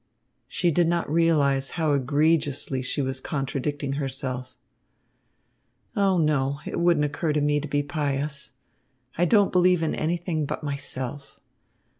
She 0.47 0.71
did 0.71 0.87
not 0.87 1.07
realise 1.11 1.69
how 1.77 1.91
egregiously 1.91 2.81
she 2.81 3.03
was 3.03 3.19
contradicting 3.19 3.93
herself. 4.01 4.57
"Oh, 5.95 6.17
no! 6.17 6.59
It 6.65 6.79
wouldn't 6.79 7.05
occur 7.05 7.33
to 7.33 7.39
me 7.39 7.59
to 7.59 7.67
be 7.67 7.83
pious. 7.83 8.53
I 9.15 9.25
don't 9.25 9.51
believe 9.51 9.83
in 9.83 9.93
anything 9.93 10.47
but 10.47 10.63
myself. 10.63 11.39